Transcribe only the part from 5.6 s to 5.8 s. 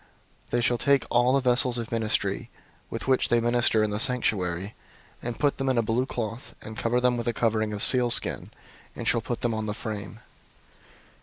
in